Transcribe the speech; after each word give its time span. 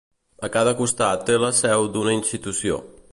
A 0.47 0.47
cada 0.55 0.71
costat 0.79 1.27
té 1.29 1.37
la 1.43 1.51
seu 1.59 1.87
d'una 1.99 2.17
institució. 2.21 2.81